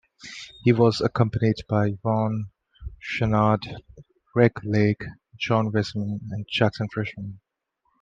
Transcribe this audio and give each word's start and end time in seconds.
He 0.63 0.71
was 0.73 0.99
accompanied 0.99 1.57
by 1.69 1.91
Yvon 1.91 2.45
Chouinard, 3.03 3.61
Reg 4.35 4.53
Lake, 4.63 5.03
John 5.37 5.71
Wasserman 5.71 6.21
and 6.31 6.47
Jackson 6.49 6.87
Frischman. 6.87 7.37